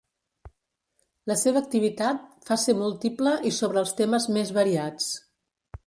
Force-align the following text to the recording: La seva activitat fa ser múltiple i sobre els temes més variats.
La 1.31 1.35
seva 1.41 1.61
activitat 1.65 2.25
fa 2.49 2.59
ser 2.63 2.77
múltiple 2.83 3.37
i 3.51 3.55
sobre 3.61 3.83
els 3.85 3.97
temes 4.03 4.31
més 4.39 4.55
variats. 4.61 5.17